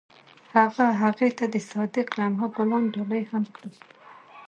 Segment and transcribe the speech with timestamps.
[0.55, 3.73] هغه هغې ته د صادق لمحه ګلان ډالۍ هم کړل.